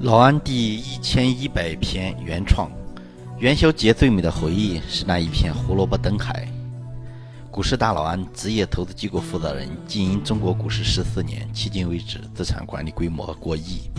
[0.00, 2.70] 老安第一千一百篇原创，
[3.38, 6.46] 元宵节最美的回忆是那一片胡萝卜灯海。
[7.50, 13.90] 股市大老安职业投资机构负责人，经营中国股市十四年，迄今为止资产管理规模过亿。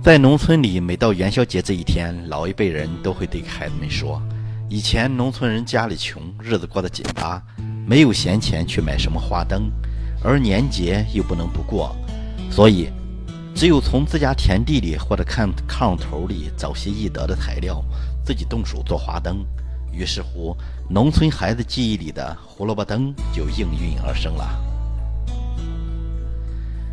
[0.00, 4.22] 在农村里，每到元宵节这一天，老一辈人都会对孩子们说
[4.70, 7.42] ：“以前农村人家里穷，日子过得紧巴，
[7.84, 9.72] 没有闲钱去买什么花灯，
[10.22, 11.96] 而年节又不能不过，
[12.48, 12.88] 所以。”
[13.58, 17.84] 只有从自家田地里或者看炕头里找些易得的材料，
[18.24, 19.44] 自己动手做花灯。
[19.90, 20.56] 于是乎，
[20.88, 24.48] 农村孩子记忆里的胡萝卜灯就应运而生了。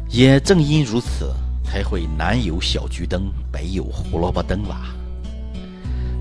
[0.09, 1.31] 也正因如此，
[1.63, 4.95] 才会南有小桔灯，北有胡萝卜灯吧。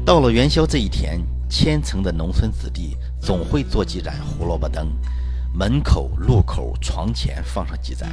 [0.05, 4.95] 到了元宵这一天，千层的农村子弟总会做几盏胡萝卜灯，
[5.55, 8.13] 门口、路口、床前放上几盏。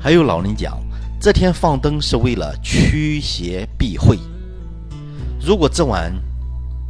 [0.00, 0.82] 还有老人讲。
[1.22, 4.18] 这天放灯是为了驱邪避讳。
[5.40, 6.12] 如果这晚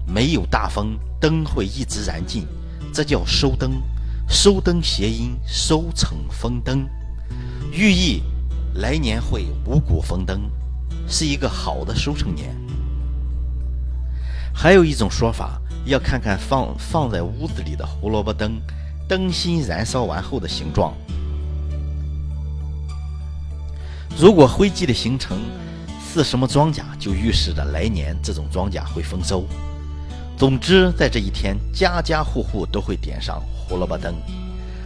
[0.06, 2.46] 没有大风，灯会一直燃尽，
[2.94, 3.72] 这叫收灯。
[4.26, 6.88] 收灯谐音收成丰登，
[7.70, 8.22] 寓意
[8.76, 10.50] 来年会五谷丰登，
[11.06, 12.56] 是一个好的收成年。
[14.50, 18.58] 还有一种说法，要看看放放在屋子里的胡萝卜灯，
[19.06, 20.94] 灯芯燃烧完后的形状。
[24.18, 25.38] 如果灰烬的形成
[26.12, 29.46] 是什么庄稼，就预示着来年这种庄稼会丰收。
[30.36, 34.14] 总之，在这一天，家家户户都会点上胡萝卜灯，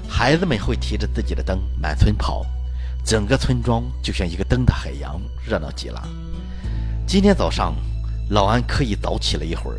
[0.09, 2.47] 孩子们会提着自己的灯满村跑，
[3.05, 6.03] 整个村庄就像一个灯的海洋，热闹极了。
[7.07, 7.75] 今天早上，
[8.31, 9.79] 老安刻意早起了一会儿，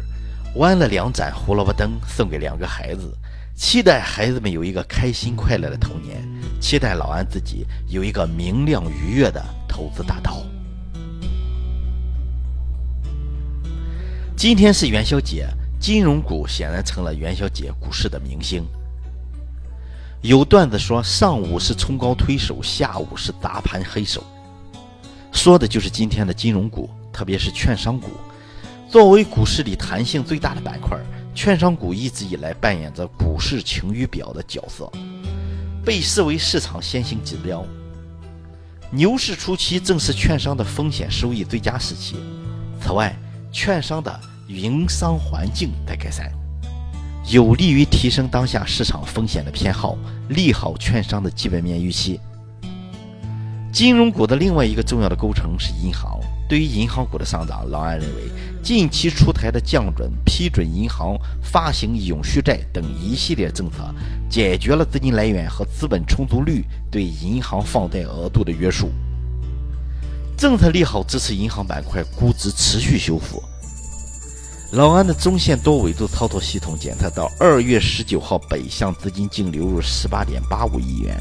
[0.55, 3.11] 弯了两盏胡萝卜灯送给两个孩子。
[3.55, 6.21] 期待孩子们有一个开心快乐的童年，
[6.59, 10.43] 期待老安自己有一个明亮愉悦的投资大道。
[14.35, 15.47] 今天是元宵节，
[15.79, 18.63] 金融股显然成了元宵节股市的明星。
[20.21, 24.23] 有段子说，上午是冲高推手，下午是砸盘黑手，
[25.31, 28.09] 说的就是今天的金融股，特别是券商股，
[28.89, 30.97] 作为股市里弹性最大的板块。
[31.35, 34.91] 券商股一直以来扮演着股市晴雨表的角色，
[35.87, 37.65] 被视为市场先行指标。
[38.91, 42.17] 牛市初期正是券商的风险收益最佳时期。
[42.81, 43.15] 此外，
[43.53, 46.29] 券商的营商环境在改善，
[47.29, 49.97] 有利于提升当下市场风险的偏好，
[50.27, 52.19] 利好券商的基本面预期。
[53.71, 56.19] 金融股的另外一个重要的构成是银行。
[56.47, 58.23] 对于银行股的上涨，老安认为，
[58.63, 63.93] 近期出台的降准、批准银行发行永续债等一系列政策，
[64.29, 68.89] 解决了资金来源和资本充足率对银行放贷额度的约束。
[70.37, 73.43] 政策利好支持银行板块估值持续修复。
[74.73, 81.17] 老安的中线多维度操作系统检测到，二月十九号北向资金净流入十八点八五亿元，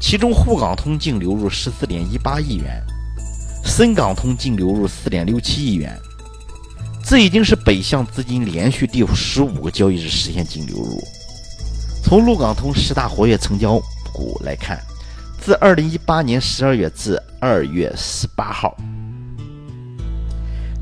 [0.00, 2.84] 其中沪港通净流入十四点一八亿元。
[3.76, 6.00] 深港通净流入四点六七亿元，
[7.02, 11.02] 这已经是北向资金连续第十五个交易日实现净流入。
[12.00, 13.80] 从陆港通十大活跃成交
[14.12, 14.80] 股来看，
[15.40, 18.76] 自二零一八年十二月至二月十八号，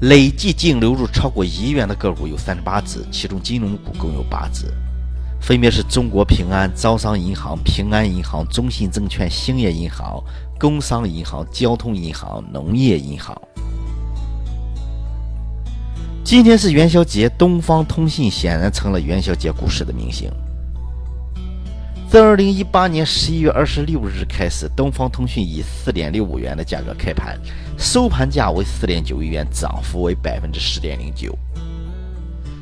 [0.02, 4.66] 累计净流入超过一亿元的个股有三十八只，其中金融股共有八只。
[5.42, 10.22] 分别是中国平安、招商银行、平安银行、中信证券、兴业银行、
[10.56, 13.36] 工商银行、交通银行、农业银行。
[16.22, 20.30] 今天是元宵节，东方通信显然成了元宵节股市的明星。
[22.08, 27.36] 自二零一八年十一月二十六日开始，东方通讯以四点六五元的价格开盘，
[27.76, 31.36] 收盘价为四点九一元，涨幅为百分之十点零九。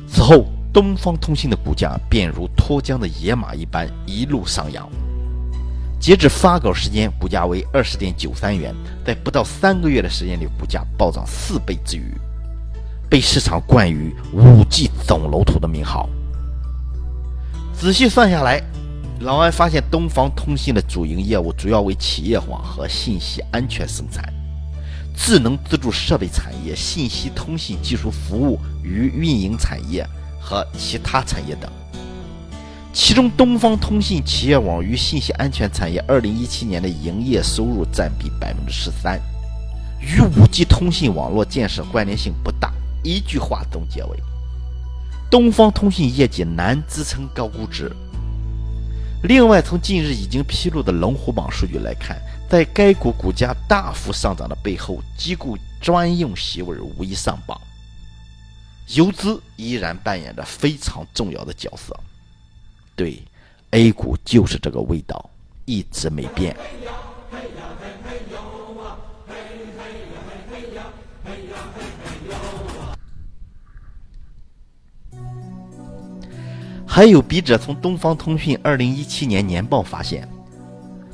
[0.07, 0.47] 此后。
[0.73, 4.89] 东方通信的股价便如脱缰的野马一般一路上扬，
[5.99, 8.73] 截至发稿时间，股价为二十点九三元，
[9.05, 12.15] 在不到三个月的时间里，股价暴涨四倍之余，
[13.09, 16.07] 被市场冠于“五 G 总楼图”的名号。
[17.73, 18.63] 仔细算下来，
[19.19, 24.23] 老安发现东方通信的主营业务主要为企业网和信息安全生产、
[25.17, 30.07] 智能自助设备产业、信息通信技术服务与运营产业。
[30.41, 31.71] 和其他产业等，
[32.91, 39.21] 其中东方通信企业网与信息安全产业二零一七年的营业收入占比百分之十三，
[40.01, 42.73] 与五 G 通信网络建设关联性不大。
[43.03, 44.19] 一句话总结为：
[45.29, 47.91] 东方通信业绩难支撑高估值。
[49.23, 57.59] 另外，从近日已经披露的龙虎榜数据来看，在该股股价大幅上涨的背后，机构专用席位无一上榜，
[58.87, 61.97] 游资依然扮演着非常重要的角色。
[62.95, 63.21] 对
[63.71, 65.29] ，A 股就是这个味道，
[65.65, 66.55] 一直没变。
[76.85, 80.27] 还有笔者从东方通讯二零一七年年报发现，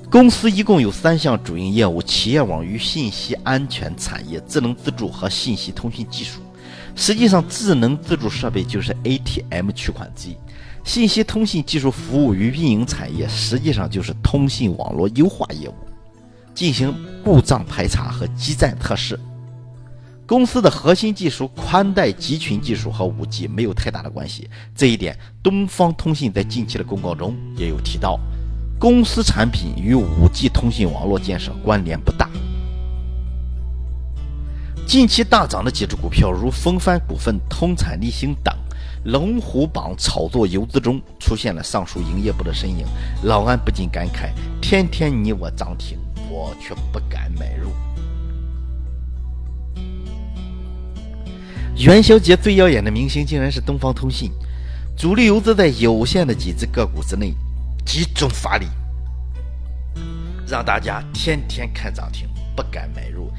[0.10, 6.42] 公司一共有三项主营业务：企业网与信息安全产业、智能自助和信息通讯技术。
[7.00, 10.36] 实际上，智能自助设备就是 ATM 取款机，
[10.84, 15.76] 信息通信技术服务与运营产业实际上就是通信网络优化业务，
[16.56, 19.18] 进行故障排查和基站测试。
[20.26, 28.20] 公司的核心技术宽带集群技术和五 G 没有太大的关系，这一点东方通信在近期的公告中也有提到。
[28.80, 32.27] 公司产品与五 G 通信网络建设关联不大。
[34.88, 38.56] 近期大涨的几只股票，如风帆股份、通产立新等，
[39.04, 42.86] 龙虎榜炒作游资中出现了上述营业部的身影，
[43.24, 44.32] 老安不禁感慨：
[44.62, 46.00] 天天你我涨停，
[46.30, 47.70] 我却不敢买入。
[51.76, 54.32] 元宵节最耀眼的明星竟然是东方通信，
[54.98, 57.36] 主力游资在有限的几只个股之内
[57.86, 58.66] 集中发力，
[60.48, 62.26] 让大家天天看涨停
[62.56, 63.30] 不敢买入，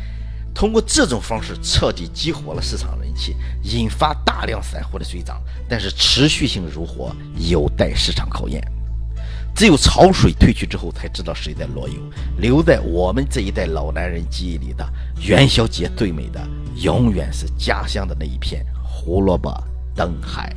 [0.59, 7.15] 通过这种方式彻底激活了市场人气，引发大量散户的追涨，但是持续性如何
[7.49, 8.61] 有待市场考验。
[9.55, 11.95] 只有潮水退去之后，才知道谁在裸游。
[12.39, 14.85] 留在我们这一代老男人记忆里的
[15.25, 16.45] 元宵节最美的，
[16.75, 19.57] 永远是家乡的那一片胡萝卜
[19.95, 20.53] 灯海。